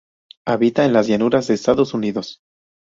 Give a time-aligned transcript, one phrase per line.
[0.47, 2.39] Habita en las llanuras de Estados Unidos.